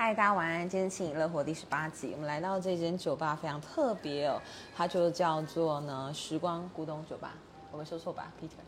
[0.00, 0.60] 嗨，大家晚安。
[0.68, 4.40] 今天请你乐活第十八集，我们来到这间酒吧非常特别哦，
[4.76, 7.34] 它就叫做呢时光古董酒吧。
[7.72, 8.62] 我没说错吧，Peter？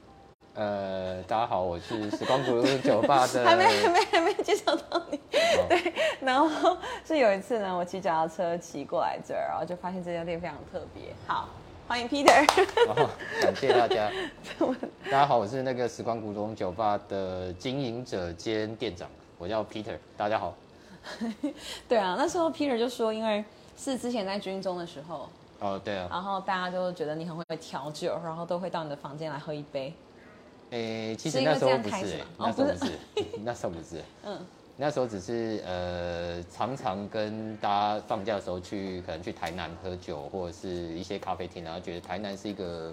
[0.54, 3.44] 呃，大家好，我是时光古董酒吧的。
[3.46, 5.20] 还没还没还没介绍到你。
[5.30, 11.14] 对，然后是有一次呢，我骑脚踏车骑过来这儿，然后就发现这家店非常特别。
[11.28, 11.48] 好，
[11.86, 12.44] 欢迎 Peter。
[12.90, 13.08] 哦，
[13.40, 14.10] 感谢大家。
[15.08, 19.08] 大家好，我是那个时光古董酒吧的经营者兼店长，
[19.38, 19.96] 我叫 Peter。
[20.16, 20.52] 大家好。
[21.88, 23.44] 对啊，那时候 Peter 就说，因为
[23.76, 25.28] 是之前在军中的时候，
[25.60, 29.92] 哦对啊，然后大家就觉得你很会调酒，然后都会到你的房间来喝一杯。
[30.70, 32.92] 诶，其实那时候不是， 那时候不是，
[33.42, 34.38] 那时候不是，嗯，
[34.76, 42.92] 那时候只是呃，常常跟大家放假的时候去，可能去台南喝酒，或者是一些咖啡厅，然后觉得台南是一个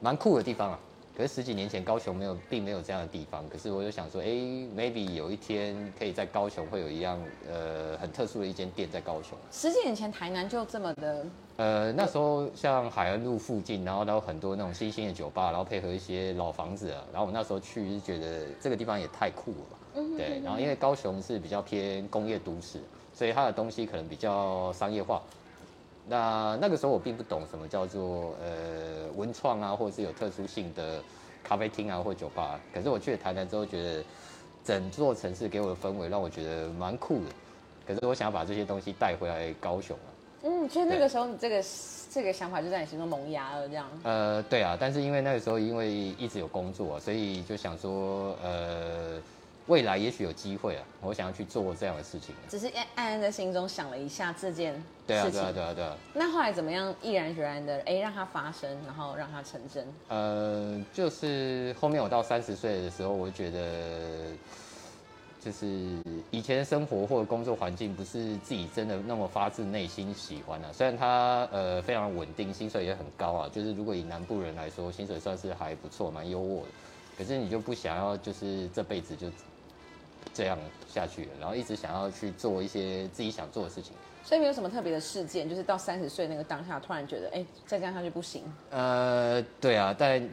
[0.00, 0.78] 蛮酷的地方啊。
[1.14, 3.46] 可是十几年前高雄没有，并没有这样的地方。
[3.50, 9.36] 可是我就想说，哎，maybe 有一天可以在高雄会有一样，呃，很特殊的一间店在高雄。
[9.50, 17.04] 十几年前台南就这么的，呃，那时候像海岸路附近，然后都有很多那种新兴的酒吧，然后配合一些老房子啊。
[17.12, 20.40] 然后我那时候去是觉得这个地方也太酷了吧，对。
[20.42, 22.80] 然后因为高雄是比较偏工业都市，
[23.12, 25.20] 所以它的东西可能比较商业化。
[26.08, 31.00] 那那个时候我并不懂什么叫做呃文创啊，或者是有特殊性的
[31.44, 32.60] 咖啡厅啊或酒吧。
[32.74, 34.04] 可是我去了台南之后，觉得
[34.64, 37.30] 整座城市给我的氛围让我觉得蛮酷的。
[37.86, 40.08] 可是我想要把这些东西带回来高雄啊。
[40.42, 41.64] 嗯，所以那个时候你这个
[42.10, 43.86] 这个想法就在你心中萌芽了，这样。
[44.02, 49.20] 呃，对啊，但是因为那个时候因为一直有工作，所以就想说呃。
[49.66, 52.34] 未来也许有机会啊，我想要去做这样的事情。
[52.48, 54.84] 只是暗暗在心中想了一下这件事情。
[55.06, 55.96] 对啊，对啊，对啊，对啊。
[56.14, 56.92] 那后来怎么样？
[57.00, 59.86] 毅然决然的，哎，让它发生，然后让它成真。
[60.08, 64.32] 呃，就是后面我到三十岁的时候，我就觉得，
[65.40, 65.66] 就是
[66.32, 70.72] 以前的生活或者工作环境不是自己真的那么发自内心喜欢的。
[70.72, 76.66] 虽然它呃非常稳定，薪水也很高啊，就是如果以南部人来说，薪水算是还不错，蛮优渥的。
[77.16, 79.28] 可是你就不想要，就是这辈子就。
[80.34, 83.92] 这样下去，然后一直想要去做一些自己想做的事情，
[84.24, 88.42] 所以没有什么特别的事件，就是到三十岁那个当下，突然觉得，哎，再这样下去不行。
[88.70, 90.26] 呃，对啊，但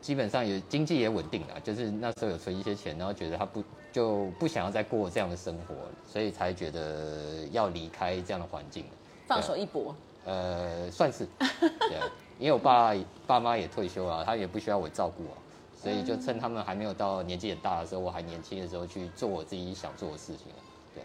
[0.00, 3.62] 基本上也经济也稳定了，就是那时候有存一些钱，然后觉得他不
[3.92, 5.74] 就不想要再过这样的生活，
[6.06, 8.84] 所以才觉得要离开这样的环境，
[9.26, 9.94] 放手一搏。
[10.24, 11.98] 呃，算是，对，
[12.38, 12.94] 因为我爸
[13.26, 15.34] 爸妈也退休了，他也不需要我照顾啊。
[15.80, 20.46] 所以就趁他们还没有到年纪很大的时候，我还年轻的时候去做我自己想做的事情。
[20.92, 21.04] 对。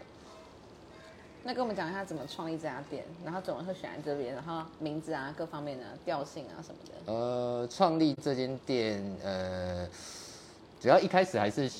[1.44, 7.12] 那跟我们讲一下怎么创立这家店，然后怎么会选在这边，然后名字啊、各方面的调性啊什么的。
[7.12, 9.88] 呃，创立这间店，呃，
[10.80, 11.70] 主要一开始还是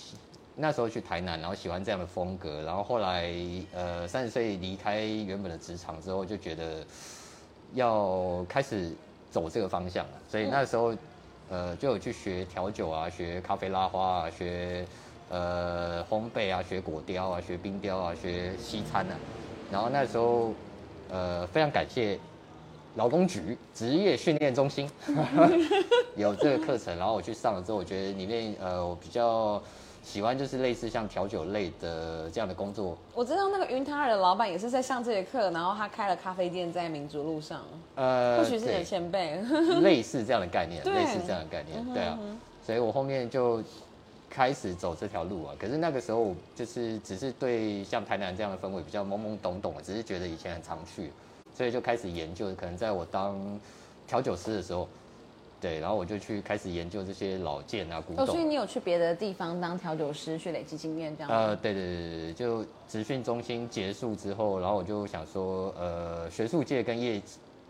[0.55, 3.35] 那时候去台南，然后喜欢这样的风格，然后后来
[3.73, 6.85] 呃三十岁离开原本的职场之后，就觉得
[7.73, 8.93] 要开始
[9.33, 10.95] 走这个方向了，所以那时候。
[11.51, 14.87] 呃，就有去学调酒啊，学咖啡拉花啊，学
[15.31, 19.17] 呃烘焙啊，学果雕啊，学冰雕啊，学西餐啊。
[19.71, 20.53] 然后那时候，
[21.11, 22.19] 呃，非常感谢
[22.97, 24.91] 劳工局职业训练中心
[26.17, 29.63] 有这个课程，然后我去上了之后，我觉得里面呃我比较。
[30.05, 32.97] 喜欢就是类似像调酒类的这样的工作。
[33.15, 37.63] 我知道那个云塔尔的老板也是在上这节课，然后他开了咖啡店在民族路上。
[37.95, 39.41] 呃，或许是你的前辈。
[39.81, 42.19] 类似这样的概念， 类似这样的概念，对啊。
[42.65, 43.63] 所以我后面就
[44.29, 45.55] 开始走这条路啊。
[45.59, 51.11] 可是那个时候就是只是对像台南这样的氛围比较懵懵懂懂，只是觉得以前很常去，
[51.57, 52.55] 所以就开始研究。
[52.55, 53.35] 可能在我当
[54.07, 54.87] 调酒师的时候。
[55.65, 58.27] 对，然后我就去开始研究这些老件啊、古董。
[58.27, 61.31] 所以你有去别的地方当调酒师去累积经验，这样？
[61.33, 67.23] 呃，对对对对就职训中心结束之后，然后我就想说，呃，学术界跟业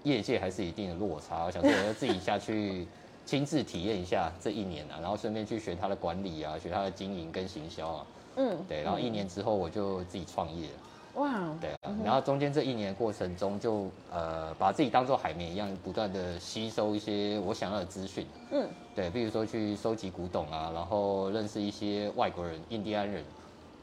[0.03, 2.85] 业界还是一定的落差，我想说我要自己下去
[3.25, 8.07] 亲自体验一下这一年啊，然后顺便去学他的管理啊，学他的经营跟行销啊。
[8.35, 10.75] 嗯，对，然后一年之后我就自己创业了。
[11.15, 11.31] 哇，
[11.61, 18.27] 对啊，然后中间这一年过程中，就呃把自己当做海绵一样，不断的吸收一些我想要的资讯。
[18.51, 23.23] 嗯，对，比如说去收集古董啊，然后认识一些外国人、印第安人，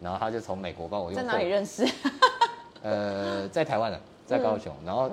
[0.01, 1.15] 然后他就从美国帮我用。
[1.15, 1.87] 在哪里认识？
[2.83, 4.75] 呃，在台湾的，在高雄。
[4.85, 5.09] 然后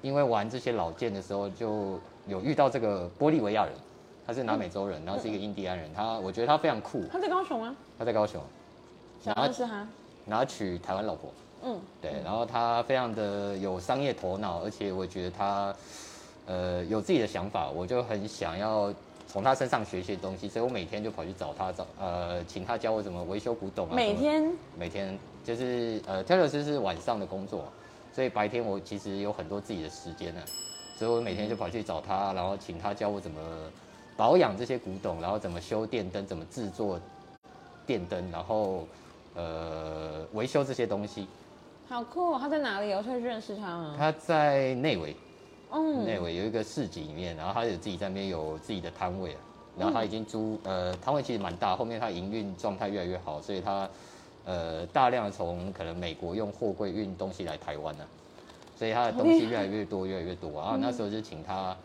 [0.00, 3.72] 因为玩这些老件的时候，就有遇到这个玻利维亚人，
[4.26, 7.04] 他是南美洲人，然后是一个印第安人，他我觉得他非常酷。
[7.08, 7.76] 他在高雄吗？
[7.96, 8.42] 他在高雄。
[9.22, 9.86] 想认识他？
[10.26, 11.32] 然后娶台湾老婆。
[11.64, 15.74] 嗯，对，然后他非常的有商业头脑，而且我觉得他，
[16.46, 18.92] 呃，有自己的想法，我就很想要
[19.28, 23.94] 从他身上学一些东西，所以我每天就跑去找他，找呃，请他教我怎么维修古董啊。
[23.94, 24.52] 每天？
[24.76, 27.64] 每天就是呃，调酒师是晚上的工作，
[28.12, 30.40] 所以白天我其实有很多自己的时间呢，
[30.96, 33.40] 所以我每天就跑去找他，然后请他教我怎么
[34.16, 36.98] 保养这些古董，然后怎么修电灯，怎么制作
[37.86, 38.84] 电灯，然后
[39.36, 41.28] 呃维修这些东西。
[41.92, 42.38] 好酷、哦！
[42.40, 42.90] 他在哪里？
[42.94, 43.94] 我可以认识他吗？
[43.98, 45.14] 他在内围，
[45.70, 49.40] 嗯，内围有一个市集里面，然后他有自己在那边有自己的摊位啊，
[49.78, 53.86] 然后他已经租呃摊位其实蛮大，后面他营运状态越来越好，所以他
[54.46, 58.04] 呃大量从可能美国用货柜运东西来台湾呢、
[58.74, 61.76] 所以他的东西越来越多越来越多，然后那时候就请他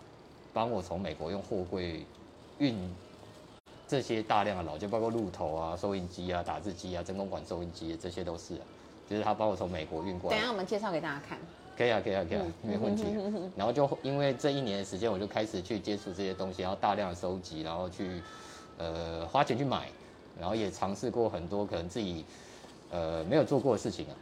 [0.54, 2.06] 帮我从美国用货柜
[2.60, 2.78] 运
[3.86, 8.64] 这些大量的老件，包括路头啊、收音机啊、打字机啊、真空管收音机这些都是啊，
[9.10, 10.46] 就是他帮我从美国运过来等一。
[10.46, 11.38] 下我们介绍给大家看。
[11.78, 13.04] 可以啊，可以啊，可以啊，没问题。
[13.56, 18.22] 然后就因为这一年的时间，我就开始去接触这些东西，然后大量的收集，然后去
[18.80, 19.88] 呃花钱去买，
[20.40, 22.26] 然后也尝试过很多可能自己
[22.90, 24.14] 呃没有做过的事情啊，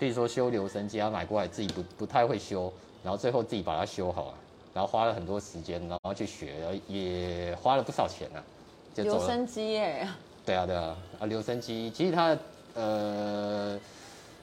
[0.00, 2.72] 比如说修留声机啊，买过来自己不不太会修，
[3.04, 4.34] 然后最后自己把它修好了，
[4.74, 8.42] 然后花了很多时间，然后去学，然后也花了不少钱啊、
[8.92, 9.04] 就。
[9.04, 10.08] 留声机耶，
[10.44, 12.36] 对啊，对啊，啊，留声机其实它
[12.74, 13.78] 呃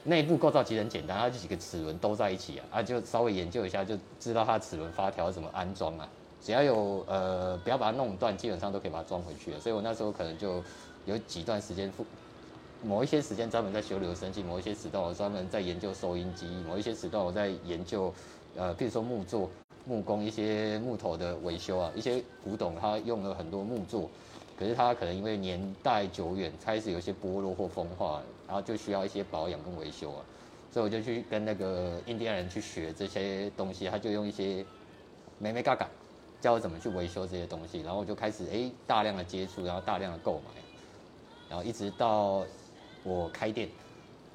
[0.04, 6.08] 内部构造其实很简单，它就几个齿轮都在一起啊，啊，就稍微研究一下就知道它的齿轮发条怎么安装啊。
[6.42, 9.60] 只要有呃不要把它弄断，基本上都可以把它装回去了。
[9.60, 10.62] 所以我那时候可能就
[11.06, 11.90] 有几段时间
[12.82, 18.12] 某一些时间专门在修留声机，某一些时段我专门在研究收音机，某一些时段我在研究
[18.56, 19.48] 呃，比如说木作、
[19.86, 24.10] 木工一些木头的维修啊，一些古董它用了很多木作，
[24.58, 30.24] 可是它可能因为年代久远，开始有些剥落或风化，然后就需要一些保养跟维修啊，
[30.72, 34.64] 所以我就去跟那个印第安人去学这些东西，他就用一些
[35.38, 35.88] 美美嘎嘎
[36.40, 40.60] 教我怎么去维修这些东西，然后我就开始哎大量的接触，然后大量的购买，
[41.48, 42.44] 然后一直到
[43.02, 43.68] 我开店，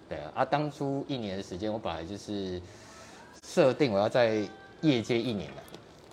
[0.08, 2.62] 对啊，啊当初一年的时间，我本来就是
[3.44, 4.48] 设定我要在
[4.82, 5.62] 业界一年的，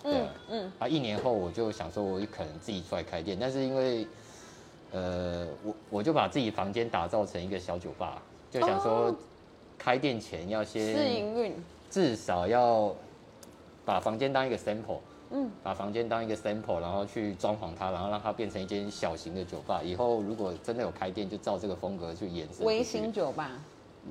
[0.03, 0.33] 对啊。
[0.49, 4.05] 嗯，嗯，啊，一年后我就想说，我可能自己出来开店，但是因为，
[4.91, 9.15] 呃，我我就把自己房间打造成一个小酒吧，就想说哦，
[9.77, 11.53] 开店前要先试先营运，
[11.89, 12.95] 至少要
[13.83, 14.99] 把房间当一个 sample，
[15.31, 19.81] 嗯，把房间当一个 sample，然后去装潢它，然后让它变成一间小型的酒吧。
[19.83, 22.65] 以后如果真的有开店，就照这个风格去延伸。
[22.65, 23.51] 微型酒吧，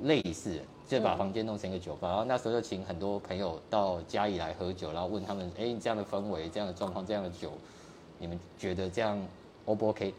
[0.03, 7.51] 类似，就把嗯房间弄成一个酒吧，然后那时候就请很多朋友到家里来喝酒，然后问他们，哎、这样的氛围、这样的状况、这样的酒，
[8.19, 9.19] 你们觉得这样
[9.65, 10.13] O 不 OK？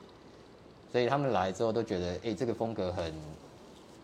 [0.92, 3.14] 所以他们来之后都觉得，哎、这个风格很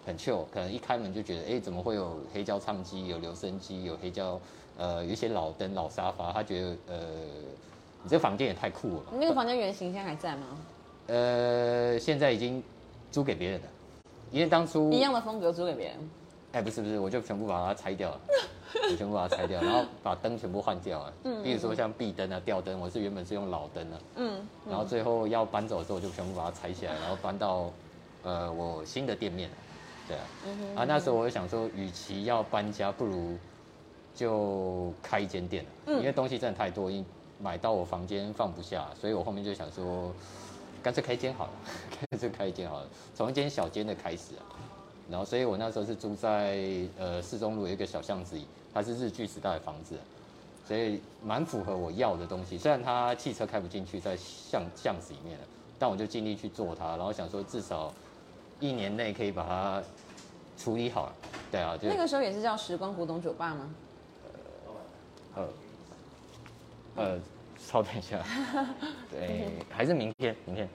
[0.06, 4.39] 很 chill，可能一开门就觉得，哎、怎么会有黑胶唱机、有留声机、有黑胶，
[4.77, 7.00] 呃，有一些老灯、老沙发，他觉得，呃，
[8.03, 9.06] 你这个房间也太酷了吧。
[9.13, 10.47] 你那个房间原型现在还在吗？
[11.07, 12.62] 呃，现在已经
[13.12, 13.68] 租给别人了，
[14.31, 16.09] 因为当初一样的风格租给别人，
[16.53, 18.21] 哎，不是不是，我就全部把它拆掉了，
[18.89, 21.13] 我全部把它拆掉，然后把灯全部换掉了。
[21.23, 27.71] 嗯，比如说像壁灯啊、吊灯，我是原本是用老灯啊，嗯，然后最后要搬走的时候，我就全部把它拆起来，然后搬到
[28.23, 29.49] 呃我新的店面。
[30.07, 33.37] 对啊，嗯啊那时候我就想说，与其要搬家，不如
[34.15, 35.65] 就开一间店。
[35.87, 37.05] 因为东西真的太多，因
[37.39, 40.11] 买到我房间放不下，所以我后面就想说，
[40.81, 41.51] 干脆开一间好了，
[42.11, 44.43] 干脆开一间好了，从一间小间的开始啊。
[45.09, 46.59] 然后，所以我那时候是住在
[46.97, 50.01] 呃市中路有一个小巷子里，它是日据时代的房子啊，
[50.68, 52.58] 所以蛮符合我要的东西。
[52.58, 55.46] 虽然它汽车开不进去，在巷巷子里面了，
[55.77, 57.94] 但我就尽力去做它，然后想说至少
[58.60, 59.84] 一年内可以把它
[60.58, 61.15] 处理好了。
[61.51, 63.70] 对啊，就那个时候也是叫时光古董酒吧吗？
[65.36, 65.48] 呃
[66.96, 67.20] 呃，
[67.58, 68.24] 稍等一下，
[69.10, 70.70] 对，还是明天，明天，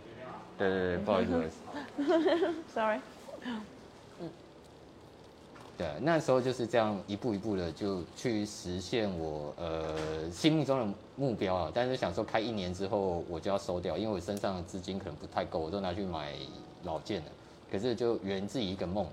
[0.59, 2.55] 对对对，不好意思，不好意思。
[2.75, 3.00] Sorry，
[5.78, 11.73] 对，那时候就是这样一步一步的就去实现我呃心目中的目标啊。
[11.73, 16.35] 但是想说开一年之后我就要收掉，因为我身上的资金可能不太够，我都拿去买
[16.82, 17.26] 老件了。
[17.70, 19.06] 可是就圆自己一个梦，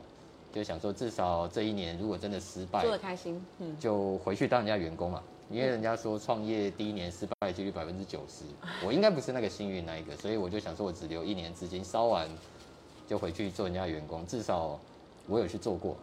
[0.51, 5.21] 就想说至少这一年如果真的失败做，的开心，嗯，就回去当人家员工嘛。
[5.51, 8.45] 因为人家说创业第一年失败几率百分之九十，
[8.83, 12.27] 我应该不是那个幸运那一个，所以我就想说我只留一年资金，烧完
[13.07, 14.79] 就回去做人家员工，至少
[15.27, 15.95] 我有去做过，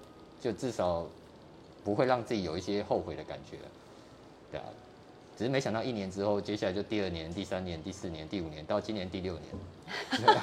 [0.43, 1.07] 就至少
[1.85, 3.57] 不会让自己有一些后悔的感觉，
[4.51, 4.65] 对啊。
[5.39, 9.45] 只是没想到一年之后，接下来就第二年、第三年、第四年、第五年，到今年第六年，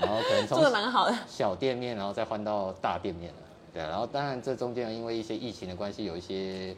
[0.00, 3.38] 然后可能从做的蛮好的，小店面，然后再换到大店面了。
[3.72, 6.74] 对啊，然后当然这中间因为一些疫情的关系有一些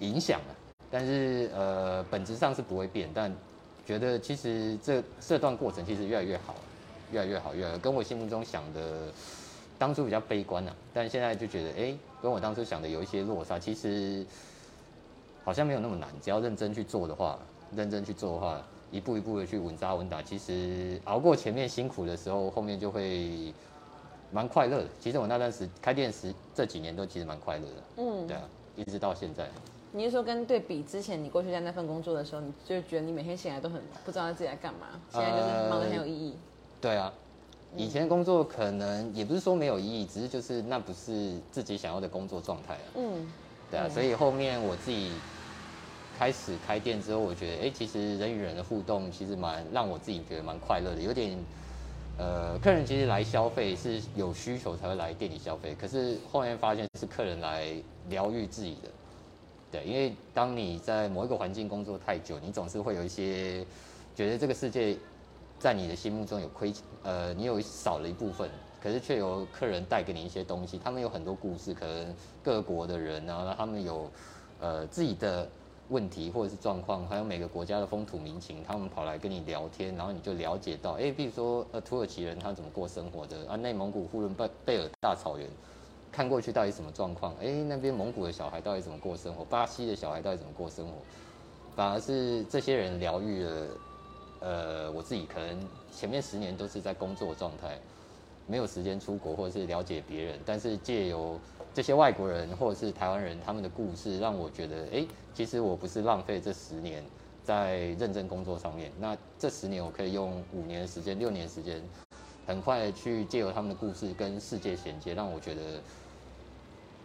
[0.00, 0.52] 影响啊，
[0.90, 3.32] 但是呃本质上是不会变，但
[3.86, 6.56] 觉得其实这这段过程其实越来越好，
[7.12, 9.12] 越来越好，越来越跟我心目中想的
[9.78, 13.58] 当初比较悲观啊，但现在就觉得，哎，跟我当初想的有一些落差。
[13.58, 14.24] 其实
[15.44, 17.38] 好像没有那么难，只要认真去做的话，
[17.74, 23.52] 认真去做的话，一步一步的去稳扎稳打，其实熬过前面辛苦的时候，后面就会
[24.30, 24.88] 蛮快乐的。
[24.98, 28.42] 其实我那段时开店时这几年都其实蛮快乐的，嗯，对啊，
[28.76, 29.46] 一直到现在。
[29.92, 36.34] 你是说跟对比之前你过去在那份工作的时候，你就觉得你每天醒来都很不知道自己在干嘛，现在就是忙得很有意义。
[36.80, 37.12] 对啊。
[37.74, 42.86] 以前工作可能也不是说没有意义，只是就是那不是自己想要的工作状态啊。
[42.94, 43.26] 嗯，
[43.70, 45.12] 对啊，所以后面我自己
[46.18, 51.02] 开始开店之后，我觉得，哎，其实人与人的互动其实蛮让我自己觉得蛮快乐的。
[51.02, 51.36] 有点，
[52.16, 57.74] 呃，客人其实来消费是有需求才会来店里消费，可是后面发现是客人来
[58.08, 58.88] 疗愈自己的。
[59.70, 63.66] 对，因为当你在某一个环境工作太久，你总是会有一些
[64.14, 64.96] 觉得这个世界。
[65.58, 66.72] 在你的心目中有亏，
[67.02, 68.48] 呃，你有少了一部分，
[68.82, 70.78] 可是却有客人带给你一些东西。
[70.78, 74.10] 他们有很多故事，可能各国的人啊，他们有
[74.60, 75.48] 呃自己的
[75.88, 85.48] 问题或者是状况，还有每个国家的风土民情，他们跑来跟你聊天，然后你就了解到，哎，比如说呃土耳其人他怎么过生活的啊，内蒙古呼伦贝贝尔大草原
[86.12, 87.34] 看过去到底什么状况？
[87.40, 89.44] 哎，那边蒙古的小孩到底怎么过生活？
[89.46, 90.92] 巴西的小孩到底怎么过生活？
[91.74, 93.66] 反而是这些人疗愈了。
[94.40, 95.58] 呃，我自己可能
[95.92, 97.78] 前面十年都是在工作状态，
[98.46, 100.38] 没有时间出国或者是了解别人。
[100.44, 101.38] 但是借由
[101.74, 107.02] 这些外国人或者是台湾人他们的故事，让我觉得，哎，其实我不是浪费这十年
[107.42, 108.92] 在认真工作上面。
[108.98, 111.82] 那这十年我可以用五年时间、六年时间，
[112.46, 115.80] 很快去借由他们的故事跟世界衔接，让我觉得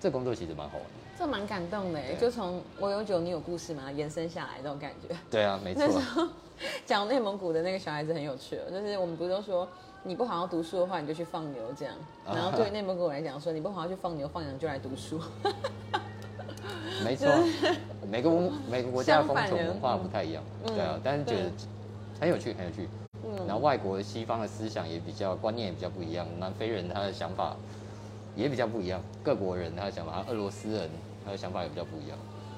[0.02, 0.90] 这工作其实蛮好玩的。
[1.20, 5.16] 这蛮感动的，就从我有酒你有故事嘛，延伸下来这种感觉。
[5.30, 6.02] 对啊，没错。
[6.86, 9.68] 讲内蒙古的那个小孩子很有趣，就是我们不是都说
[10.04, 11.94] 你不好好读书的话，你就去放牛这样。
[12.26, 15.22] 然后对于内蒙古来讲，说你不好好去放牛放羊，就来读书。
[17.04, 17.28] 没错，
[18.10, 21.52] 每个文每个国家的风俗文化不太一样，对啊，但是觉得
[22.20, 22.88] 很有趣，很有趣。
[23.24, 23.46] 嗯。
[23.48, 27.56] 然后外国西方的思想也比较观念也比较不一样，南非人他的想法
[28.36, 30.90] 也比较不一样，各国人他的想法，俄罗斯人
[31.26, 32.18] 他的想法也比较不一样。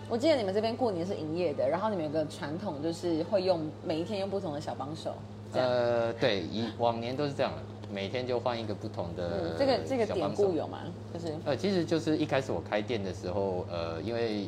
[0.09, 5.15] 我记得你们这边过年是营业的，然后你们有个传统，就是会用每一天用不同的小帮手。
[5.53, 7.59] 呃，对，以往年都是这样的，
[7.91, 9.55] 每天就换一个不同的。
[9.57, 10.79] 这个这个典故有吗？
[11.13, 14.47] 就是呃，其实就是一开始我开店的时候，呃，因为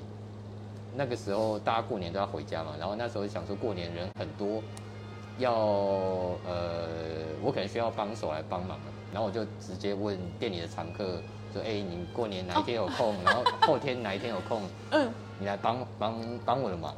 [0.96, 4.62] 那个时候大家过年都要回家嘛，然后那时候想说过年人很多，
[5.38, 5.54] 要
[6.48, 6.88] 呃，
[7.44, 8.80] 我可能需要帮手来帮忙，
[9.16, 11.22] 然后我就直接问店里的常客
[11.54, 13.16] 说：“哎，你过年哪一天有空？
[13.24, 15.10] 然后后天哪一天有空？”嗯。
[15.40, 16.94] 你来帮帮帮我的忙，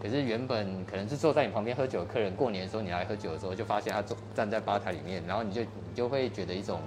[0.00, 6.80] 可是原本可能是坐在你旁边喝酒的客人，过年的时候你来喝酒的时候，就发现他坐站在吧台里面，然后你就你就会觉得一种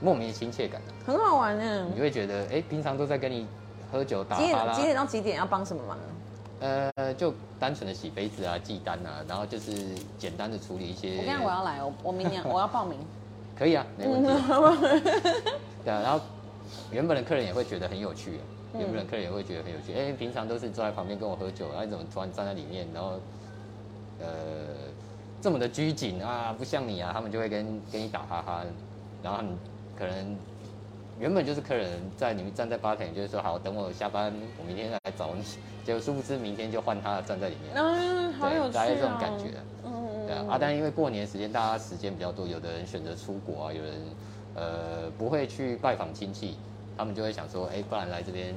[0.00, 1.88] 莫名的亲切感很好玩呢。
[1.92, 3.44] 你会觉得，哎，平常都在跟你
[3.90, 5.98] 喝酒打哈拉，几点到几点要帮什么忙？
[6.60, 9.72] 呃，就单纯的洗杯子啊、记单啊，然后就是
[10.16, 11.10] 简单的处理一些。
[11.10, 12.98] 我今天我要来，我我明年我要报名。
[13.60, 14.28] 可以啊，没问题。
[15.84, 16.18] 对啊，然后
[16.90, 18.40] 原本的客人也会觉得很有趣。
[18.72, 19.92] 原本的客人也会觉得很有趣？
[19.92, 23.20] 哎，平常都是坐在旁边跟我喝酒，然后怎么突然站在里面，然后
[24.18, 24.26] 呃
[25.42, 28.64] 这么的拘谨啊，不像你啊，他们就会跟跟你打哈哈，
[29.22, 29.52] 然后他们
[29.94, 30.34] 可能
[31.18, 35.42] 原本就是客人在你们站在吧台，就是说好等我下班，我明天来找你，
[35.84, 39.50] 结果殊不知明天就换他站在里面，嗯，好有趣大概这种感觉，
[39.84, 39.99] 嗯嗯
[40.30, 43.92] 对啊，阿丹因为过年时间大家时间比较多，有的人选择出国啊，有人
[44.54, 46.56] 呃不会去拜访亲戚。
[46.96, 48.54] 他们就会想说，哎，不然来这边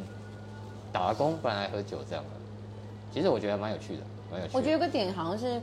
[0.91, 2.29] 打工，不然来喝酒这样的。
[3.13, 4.51] 其实我觉得蛮有趣的，蛮有趣。
[4.53, 5.61] 我觉得有个点好像是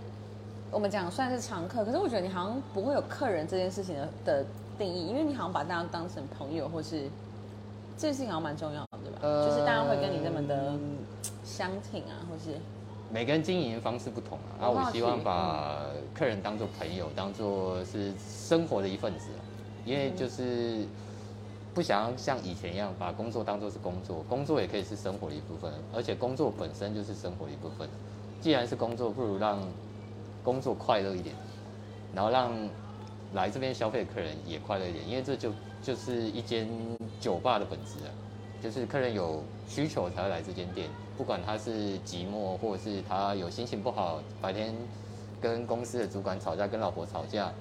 [0.70, 4.46] 我们讲算是常客，可是我觉得你好像不会有客人这件事情的的
[4.78, 7.02] 定义，因为你好像把大家当成朋友，或是
[7.98, 9.46] 这件事情好像蛮重要的，对吧？
[9.46, 10.72] 就是大家会跟你这么的
[11.44, 12.56] 相挺啊，或是
[13.12, 14.58] 每个人经营方式不同啊。
[14.60, 19.26] 然后我希望把客人当做朋友，当做是生活的一份子，
[19.84, 20.86] 因为就是。
[21.72, 27.88] 不想要像以前一样把工作当做是工作，工作也可以是生活的一部分，而且工作本身就是生活的一部分。
[28.40, 29.62] 既然是工作，不如让
[30.42, 31.32] 工作快乐一点，
[32.12, 32.52] 然后让
[33.34, 36.68] 来这边消费的客人也快乐一点，因为这就就是一间
[37.20, 38.10] 酒吧的本质啊，
[38.60, 44.74] 就是客人有需求才会来这间店，不管他是寂寞，或者是他有心情不好，白天
[45.40, 47.52] 跟公司的主管吵架，跟老婆吵架，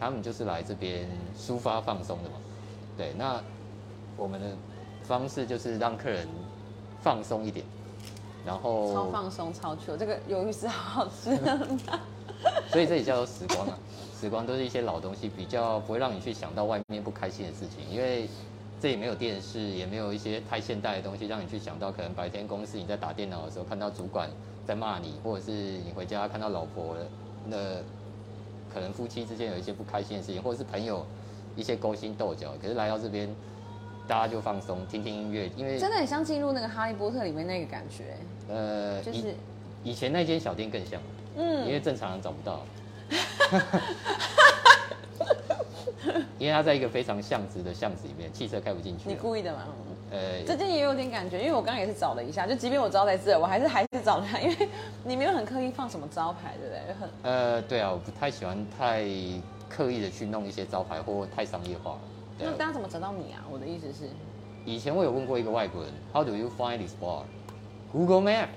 [0.00, 1.06] 他们就是来这边
[1.38, 2.36] 抒发放松的嘛。
[2.96, 3.38] 对，那
[4.16, 4.46] 我们的
[5.02, 6.26] 方式就是让客人
[7.02, 7.66] 放松一点，
[8.46, 9.94] 然后超放松、超 chill。
[9.94, 11.36] 这个鱿鱼丝好好吃，
[12.72, 13.78] 所以这里叫做时光啊，
[14.18, 18.26] 时光都是一些老东西，比较不会让你去想到外面不开心的事情，因为
[18.82, 24.28] 这里没有电视，也没有一些太现代的东西让你去想到，可能白天公司你在打电脑的时候看到主管
[24.66, 26.96] 在骂你，或者是你回家看到老婆
[27.46, 27.56] 那
[28.74, 31.06] 可能夫妻之间有一些不开心的事情，或者是朋友
[31.54, 33.32] 一些勾心斗角，可是来到这边。
[34.08, 38.16] 大家就放松，听听音乐，因为真的很像进入那个哈利波特里面那个感觉。
[38.48, 39.32] 呃，就是
[39.84, 41.00] 以前那间小店更像，
[41.36, 42.66] 嗯，因为正常人找不到，
[46.38, 49.08] 因为它在一个非常巷子的巷子里面，汽车开不进去。
[49.08, 49.64] 你故意的吗？
[50.10, 54.68] 呃，这件也有点感觉，因为我刚刚也是找了一下，就即便我知道在这，我还是 还是找了它，因为
[55.04, 56.94] 你没有很刻意放什么招牌，对不对？
[57.00, 59.04] 很呃，对啊，我不太喜欢太
[59.68, 61.98] 刻意的去弄一些招牌或太商业化了。
[62.38, 63.44] 那大家怎么找到你啊？
[63.50, 64.10] 我的意思是，
[64.66, 68.48] 以前我有问过一个外国人，How do you find this bar？Google Map。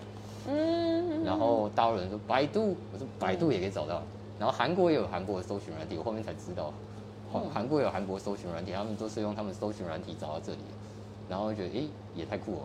[0.49, 1.23] 嗯。
[1.23, 4.01] 然后大陆人说百度，我说百度也可以找到。
[4.37, 6.73] 然后韩国也有韩国的搜寻软体，我后面才知道，
[7.39, 10.60] 韩韩国有韩国搜寻软体，他们都是用他们搜寻软体找到这里。
[11.30, 12.62] 然后觉得，哎，也太酷了。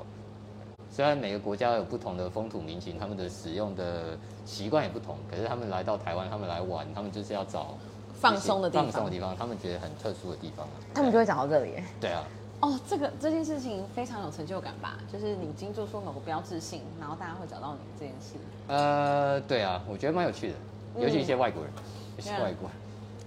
[0.91, 7.79] 虽然每个国家有不同的风土民情，他们的使用的习惯也不同，可是他们来到台湾，他们来玩，他们就是要找。
[8.13, 11.73] 放松的地方，放松的地方，他们觉得很特殊的地方他们就会找到这里。
[11.99, 12.23] 对啊。
[12.61, 14.99] 哦，这个这件事情非常有成就感吧？
[15.11, 18.35] 就是你经做出某个标志性，然后大家会找到你这件事。
[18.69, 20.55] 呃，对啊，我觉得蛮有趣的，
[21.01, 21.73] 尤其一些外国人，
[22.19, 22.77] 一些外国人。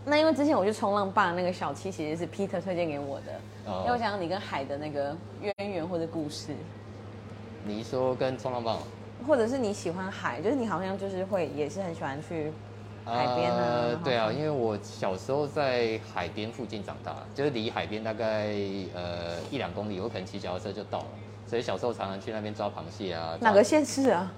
[0.05, 3.39] 那因为之前我去冲浪吧，那个小七其实是 Peter 推荐给我的，
[3.81, 6.53] 因为我想你跟海的那个渊源或者故事。
[7.65, 8.79] 你说跟冲浪棒，
[9.25, 12.51] 或者是你喜欢海，就是你好像就是会也是很喜欢去。
[13.05, 18.53] 海边啊，对啊，因为我小时候在海边附近长大，就是离海边大概
[18.93, 21.05] 呃一两公里，我可能骑脚踏车就到了，
[21.45, 23.37] 所以小时候常常去那边抓螃蟹啊。
[23.41, 24.31] 哪个县市啊？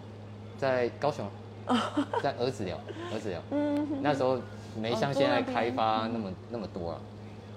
[0.57, 1.27] 在高雄，
[2.23, 2.75] 在儿子寮，
[3.13, 3.39] 儿子寮。
[3.51, 4.39] 嗯，那时候
[4.75, 6.99] 没像现在开发那么那么多啊，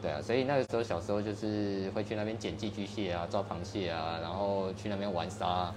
[0.00, 5.72] 对啊，所以那个时候小时候就是会去那边捡寄居蟹啊，抓螃蟹啊，然后去那边玩沙，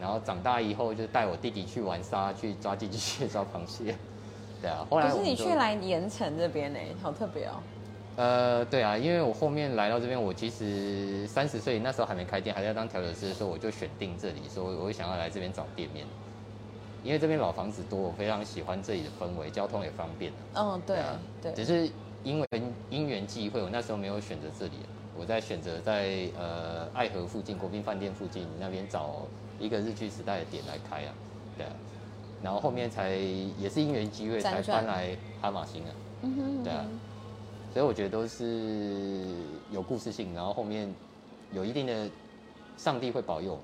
[0.00, 3.94] 然后长大以后就带我弟弟去玩沙，去抓寄居蟹、 抓螃蟹。
[4.62, 7.60] 对啊，后来可是你去来盐城这边呢，好特别哦。
[8.16, 16.06] 呃，对啊，因为我后面来到这边，我其实三十岁那时候还没开店，还在当调酒师的时候，我就选定这里，说我会想要来这边找店面，
[17.04, 20.32] 因为这边老房子多，我非常喜欢这里的氛围，交通也方便。
[20.54, 21.52] 嗯，对啊，对。
[21.52, 21.88] 只是
[22.24, 22.48] 因为
[22.88, 24.72] 因缘际会，我那时候没有选择这里，
[25.14, 29.26] 我在选择在呃爱河附近国宾饭店附近那边找
[29.60, 31.12] 一个日剧时代的点来开啊，
[31.58, 31.72] 对啊。
[32.42, 33.10] 然后后面才
[33.58, 35.90] 也是因缘机会才搬来哈马星啊，
[36.64, 36.86] 对啊，
[37.72, 39.26] 所以我觉得都是
[39.70, 40.92] 有故事性，然后后面
[41.52, 42.08] 有一定的
[42.76, 43.58] 上帝会保佑，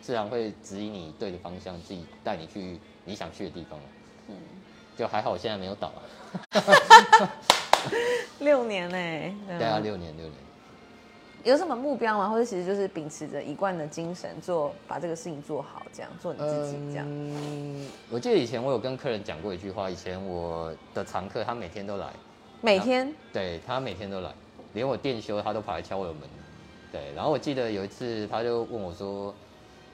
[0.00, 3.78] 自然会指引你对的方向，自己带你去你想去的地方
[4.28, 4.36] 嗯，
[4.96, 6.00] 就还好我现在没有倒啊，
[8.40, 9.58] 六年呢？
[9.58, 10.34] 对啊，六年六年。
[11.44, 12.28] 有什么目标吗？
[12.28, 17.06] 或者其实就是秉持着一贯的精神做，把这个事情做好，这样做你自己这样。
[17.08, 22.08] 嗯，我记得以前我有跟客人讲过一句话，以前我的常客他每天都来，
[22.60, 24.32] 每天，对他每天都来，
[24.72, 26.22] 连我店休他都跑来敲我的门。
[26.90, 29.32] 对，然后我记得有一次他就问我说：“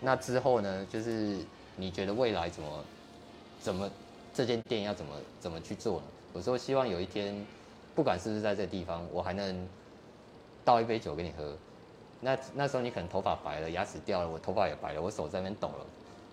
[0.03, 0.87] 那之后呢？
[0.91, 1.39] 就是
[1.77, 2.85] 你觉得未来怎么
[3.61, 3.91] 怎么
[4.35, 7.47] 这间店要怎么怎么去做呢？”我说：“希望有一天，
[7.95, 9.67] 不管是不是在这地方，我还能。”
[10.65, 11.57] 倒一杯酒给你喝，
[12.21, 15.85] 那那时候你可能头发白了，牙齿掉了，我头发也白了，我手在那边抖了，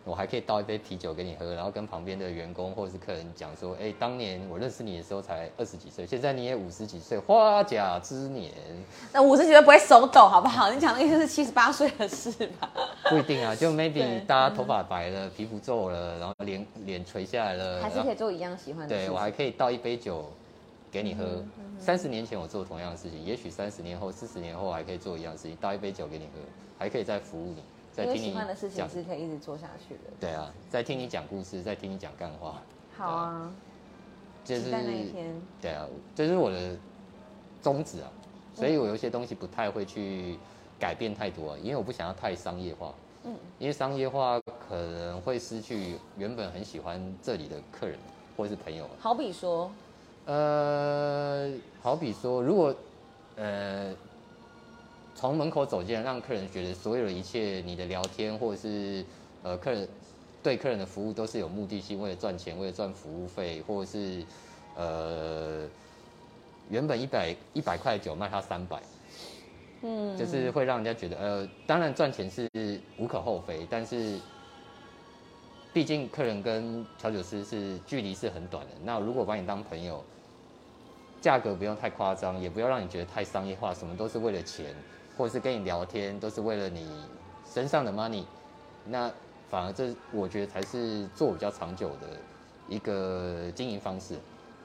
[0.06, 8.52] 我还可以倒一杯啤酒给你喝，然后跟旁边的员工或者是客人讲说，哎，当年我认识你的时候才二十几岁，现在你也五十几岁，花甲之年。
[9.14, 10.72] 那五十几岁不会手抖好不好？
[10.72, 12.70] 你讲的意思是七十八岁的事吧？
[13.10, 19.06] 不一定啊，就 maybe 大家头发白了，皮肤皱了，然后脸脸垂下来了，还是可以做一样喜欢的事。
[19.08, 20.30] 对我还可以倒一杯酒。
[20.92, 21.24] 给你喝。
[21.78, 26.40] 三十年前我做同样的事情，也许三十年后、四十年后还可以做一样事情，倒一杯酒给你喝，
[26.80, 30.12] 还可以再服务你，再听你喜欢的事情是可以一直做下去的。
[30.20, 32.62] 对啊，在听你讲故事，在听你讲干话。
[32.96, 33.52] 好啊，
[34.46, 35.42] 就是那一天。
[35.62, 36.78] 对啊，这是我的
[37.62, 38.12] 宗旨啊，
[38.54, 40.38] 所以我有些东西不太会去
[40.80, 42.94] 改变太多，因为我不想要太商业化。
[43.24, 47.98] 嗯，因为商业化可能会失去原本很喜欢这里的客人
[48.38, 48.88] 或者是朋友。
[49.00, 49.70] 好比说。
[50.26, 52.76] 呃，好比说，如果
[53.36, 53.92] 呃
[55.20, 59.04] 从门口走进来，让客人觉得所有的一切，你的聊天或者是
[59.44, 59.86] 呃客人
[60.42, 64.24] 对客人的服务都是有目的性，为了赚钱，为了赚服务费，或者是
[64.78, 65.68] 呃
[66.70, 68.82] 原本一百一百块酒卖他三百，
[69.82, 72.50] 嗯，就是会让人家觉得呃，当然赚钱是
[72.98, 74.18] 无可厚非，但是
[75.74, 78.72] 毕竟客人跟调酒师是距离是很短的。
[78.86, 80.02] 那如果把你当朋友，
[81.20, 84.74] 价格不用太夸张，也不要让你觉得太商业化，什么都是为了钱，
[85.20, 86.88] 或者是跟你聊天都是为了你
[87.46, 88.24] 身上的 money，
[88.86, 89.12] 那
[89.50, 92.08] 反而这我觉得才是做比较长久的
[92.70, 94.16] 一个经营方式。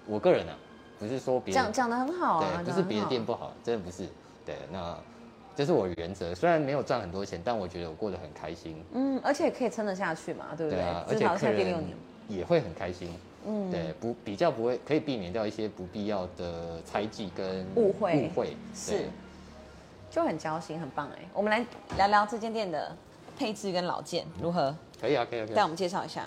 [0.06, 0.54] 我个人啊，
[0.96, 4.06] 不是说别人讲讲的很好啊，对，不是别的店不好，真的不是。
[4.46, 4.96] 对，那
[5.56, 6.32] 这是我的原则。
[6.32, 8.80] 虽然没有赚很多钱，但我觉得我过得很开心。
[8.92, 10.78] 嗯，而且可以撑得下去嘛，对不对？
[10.78, 11.96] 对啊，而且第六年。
[12.28, 13.08] 也会很开心。
[13.44, 19.08] 嗯，对，不比较不会可以避免掉一些不必要的猜忌跟误会误会是对，
[20.14, 21.28] 就很交心，很棒哎。
[21.32, 22.96] 我们来聊聊这间店的
[23.36, 25.56] 配置跟老件如何，可以啊，可以啊，可以啊。
[25.56, 26.26] 带我们介绍一下。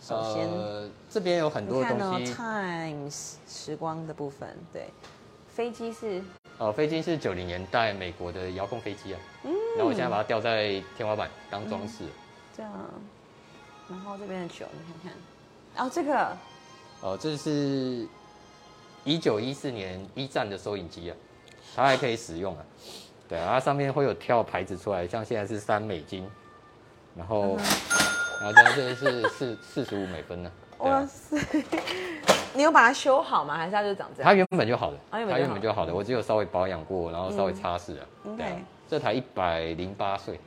[0.00, 2.32] 首先，呃，这边有很多你看哦东西。
[2.32, 4.88] ，Times 时光的部分，对，
[5.48, 6.22] 飞机是
[6.58, 12.04] 呃，飞机是九零年代美国的遥控飞机啊，嗯然后我现在把它吊在天花板当装饰。
[12.56, 12.72] 这样，
[13.88, 15.12] 然后这边的酒你看
[15.74, 16.36] 看，哦，这个
[17.00, 18.06] 哦，这是
[19.02, 21.16] 一九一四年一战的收音机啊，
[21.74, 22.64] 它还可以使用啊。
[23.28, 26.28] 对啊，它上面会有跳牌子出来，像现在是三美金，
[27.16, 27.56] 然后，
[28.40, 31.38] 然后这这个是四四十五美分呢、啊，哇塞，
[32.52, 33.56] 你有把它修好吗？
[33.56, 34.30] 还是它就长这样？
[34.30, 38.06] 它原本就好的，啊原本就好它原本就好的，我只有稍微保养过，然后稍微擦拭啊。
[38.24, 38.46] 嗯对
[38.86, 40.38] 这台一百零八岁，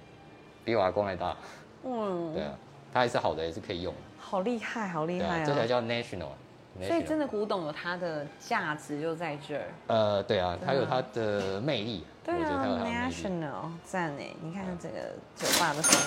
[0.63, 1.35] 比我阿公还大。
[1.83, 2.51] 嗯，对啊，
[2.93, 3.99] 它还是好的，也是可以用的。
[4.19, 5.45] 好厉害，好厉害啊。
[5.45, 6.37] 这台叫 National 啊。
[6.85, 9.65] 所以真的古董有它的价值就在这儿。
[9.87, 12.85] 呃，对啊，它有它的魅力，对啊。
[12.85, 14.27] ，National 赞哎！
[14.41, 15.97] 你看看这个酒吧的氛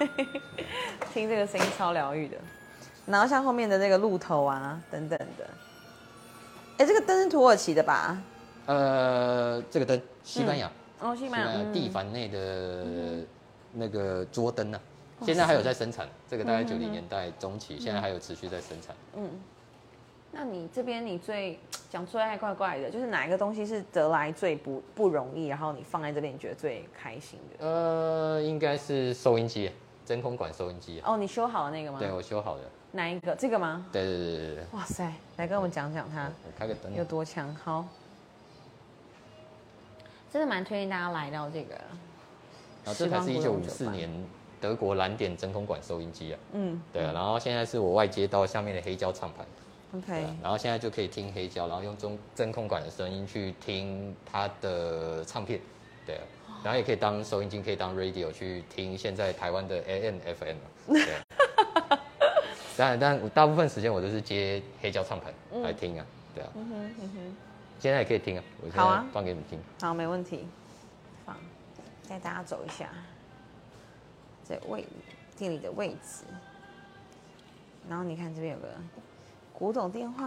[0.00, 0.08] 围，
[1.12, 2.36] 听这个声音超疗愈的。
[3.06, 5.46] 然后像后面的那个鹿头啊等等的，
[6.78, 8.16] 哎，这个灯是土耳其的吧？
[8.66, 10.70] 呃，这个灯，西班牙，
[11.00, 13.26] 哦，西西班牙班牙蒂凡内的
[13.72, 14.80] 那个桌灯啊，
[15.20, 18.96] 现在还有在生产，这个大概九零年代中期，现在还有持续在生产。
[19.16, 19.28] 嗯，
[20.34, 21.56] 那你这边你最
[21.88, 27.64] 讲最爱怪怪的，就是哪一个东西是得来最不不容易，然后你放在这边你觉得最开心的？
[27.64, 29.70] 呃，应该是收音机，
[30.04, 32.00] 真空管收音机啊，哦，你修好了那个吗？
[32.00, 32.62] 对我修好了。
[32.90, 33.34] 哪一个？
[33.36, 33.86] 这个吗？
[33.92, 37.04] 对对对对对，哇塞，来跟我们讲讲它我开个灯有。
[37.04, 37.54] 多强。
[37.54, 37.86] 好，
[40.32, 41.74] 真的蛮推荐大家来到这个。
[42.84, 44.10] 然后这台是一九五四年
[44.60, 49.46] 德国蓝点真空管收音机啊，嗯对啊，然后现在是我外接到下面的黑胶唱盘。
[49.96, 55.60] ，OK，然后现在就可以听黑胶，然后用中真空管的声音去听它的唱片，
[56.06, 56.22] 对啊，
[56.64, 60.56] 然后也可以当收音机，可以当 radio 去听现在台湾的 AM、FM，
[60.88, 61.22] 对啊。
[62.76, 66.04] 当然，但我大部分时间我都是接黑胶唱盘来听啊，
[66.34, 66.50] 对啊。
[66.56, 67.36] 嗯哼嗯哼，
[67.78, 69.60] 现在也可以听啊，我现在放给你们听。
[69.80, 70.48] 好，没问题。
[71.24, 71.36] 放，
[72.08, 72.88] 带大家走一下，
[74.48, 74.84] 这位
[75.36, 76.24] 店里的位置。
[77.88, 78.68] 然后你看这边有个
[79.56, 80.26] 古董电话，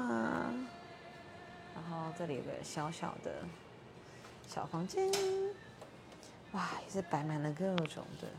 [1.76, 3.44] 然后这里有个小小的
[4.48, 5.12] 小房间，
[6.54, 8.30] 哇，也是摆满了各种的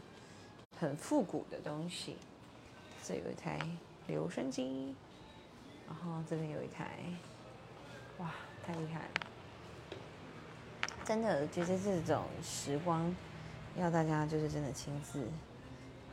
[0.81, 2.17] 很复古的东西。
[3.05, 3.61] 这有一台
[4.07, 4.95] 留声机，
[5.87, 6.99] 然后这边有一台，
[8.17, 8.31] 哇，
[8.67, 9.11] 太厉害了！
[11.05, 13.15] 真的觉得这种时光，
[13.77, 15.29] 要大家就是真的亲自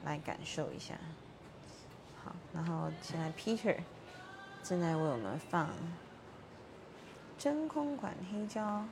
[0.03, 0.95] 来感受一下。
[2.21, 3.77] 好，然后现在 Peter
[4.67, 5.69] 正在为我们放
[7.37, 8.83] 真空管黑胶，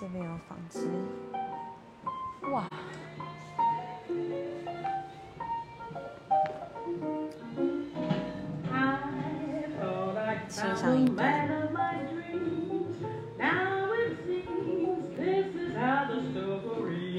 [0.00, 0.88] 这边有纺织，
[2.52, 2.68] 哇！
[10.48, 11.48] 欣赏一段。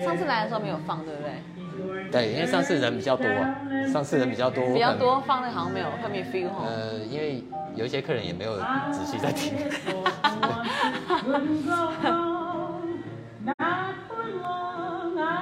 [0.01, 2.09] 上次来的时候没有放，对不对？
[2.11, 3.55] 对，因为上次人比较多啊，
[3.91, 6.65] 上次人比较多，比较多放的好像没有，会没 feel 哈。
[6.65, 7.43] 呃，因为
[7.75, 8.57] 有一些客人也没有
[8.91, 9.53] 仔细在听。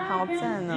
[0.07, 0.73] 好赞哦！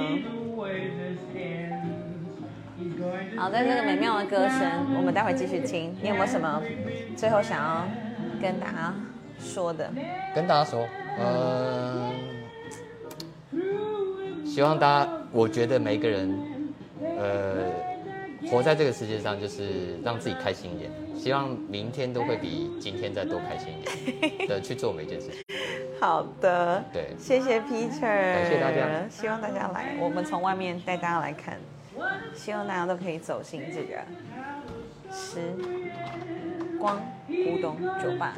[3.37, 4.61] 好，在这个美妙的歌声，
[4.95, 5.95] 我们待会继续听。
[6.01, 6.61] 你有没有什么
[7.15, 7.85] 最后想要
[8.41, 8.93] 跟大家
[9.39, 9.91] 说的？
[10.33, 12.11] 跟大家说，呃，
[14.45, 16.37] 希望大家，我觉得每一个人，
[17.01, 17.71] 呃，
[18.49, 25.43] 活在这个世界上，就是让自己开心一点，希望明天都会比今天再多开心一点的去做每一件事情。
[25.99, 31.57] 好的，对谢谢 Peter，感谢大家，希望大家来，我们从外面带大家来看，
[32.35, 34.01] 希望大家都可以走进这个
[35.11, 35.39] 时
[36.79, 38.35] 光古董酒吧，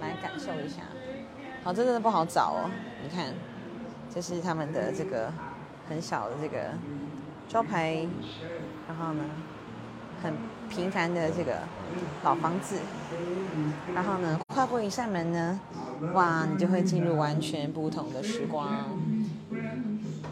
[0.00, 0.82] 来感受一下。
[1.62, 2.70] 好，这真的不好找哦，
[3.02, 3.34] 你看，
[4.14, 5.30] 这是他们的这个
[5.88, 6.70] 很小的这个
[7.48, 8.06] 招牌，
[8.88, 9.24] 然后呢，
[10.22, 10.34] 很
[10.68, 11.60] 平凡的这个
[12.24, 12.76] 老房子，
[13.94, 15.60] 然后呢，跨过一扇门呢，
[16.12, 18.66] 哇，你就会进入完全不同的时光。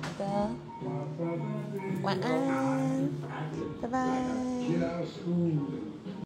[0.03, 0.50] 好的，
[2.03, 3.09] 晚安，
[3.81, 4.09] 拜拜。